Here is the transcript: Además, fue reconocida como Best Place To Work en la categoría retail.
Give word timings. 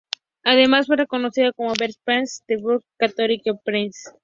Además, 0.43 0.87
fue 0.87 0.95
reconocida 0.97 1.51
como 1.53 1.73
Best 1.79 2.01
Place 2.03 2.41
To 2.47 2.55
Work 2.63 2.83
en 2.97 3.07
la 3.07 3.07
categoría 3.07 3.53
retail. 3.63 3.91